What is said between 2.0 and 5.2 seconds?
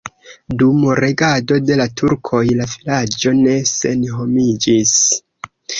turkoj la vilaĝo ne senhomiĝis.